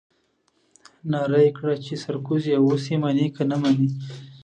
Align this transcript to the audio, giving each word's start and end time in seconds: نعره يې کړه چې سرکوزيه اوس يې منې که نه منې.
نعره 1.11 1.39
يې 1.45 1.51
کړه 1.57 1.73
چې 1.85 1.93
سرکوزيه 2.03 2.57
اوس 2.61 2.83
يې 2.91 2.97
منې 3.03 3.27
که 3.35 3.43
نه 3.49 3.57
منې. 3.61 3.87